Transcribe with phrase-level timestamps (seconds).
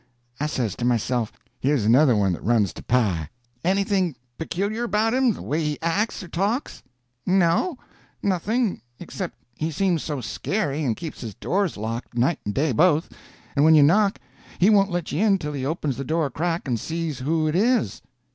[0.39, 3.29] I says to myself, here's another one that runs to pie.
[3.63, 6.81] "Anything peculiar about him?—the way he acts or talks?"
[7.27, 13.09] "No—nothing, except he seems so scary, and keeps his doors locked night and day both,
[13.55, 14.17] and when you knock
[14.57, 17.47] he won't let you in till he opens the door a crack and sees who
[17.47, 18.01] it is."